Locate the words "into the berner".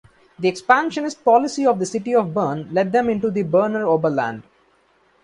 3.07-3.85